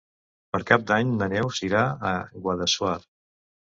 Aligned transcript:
Per 0.55 0.61
Cap 0.71 0.85
d'Any 0.93 1.11
na 1.19 1.27
Neus 1.35 1.61
irà 1.67 1.83
a 2.13 2.17
Guadassuar. 2.47 2.99